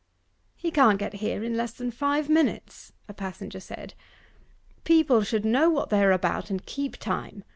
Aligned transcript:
'He 0.55 0.71
can't 0.71 0.97
get 0.97 1.13
here 1.21 1.43
in 1.43 1.55
less 1.55 1.73
than 1.73 1.91
five 1.91 2.27
minutes,' 2.27 2.91
a 3.07 3.13
passenger 3.13 3.59
said. 3.59 3.93
'People 4.83 5.21
should 5.21 5.45
know 5.45 5.69
what 5.69 5.91
they 5.91 6.03
are 6.03 6.11
about, 6.11 6.49
and 6.49 6.65
keep 6.65 6.97
time. 6.97 7.43